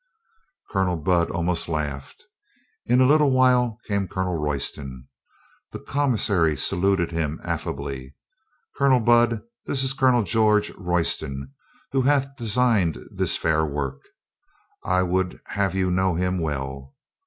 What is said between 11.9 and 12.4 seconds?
who hath